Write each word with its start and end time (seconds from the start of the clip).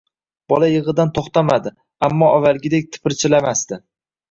Bola 0.53 0.69
yig‘idan 0.75 1.11
to‘xtamadi, 1.17 1.75
ammo 2.09 2.31
avvalgidek 2.39 2.91
tipirchilamasdi. 2.99 3.83